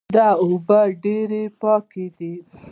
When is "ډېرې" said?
1.03-1.43